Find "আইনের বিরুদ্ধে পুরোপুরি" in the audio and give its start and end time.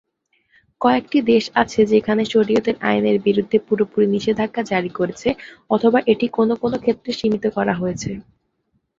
2.89-4.05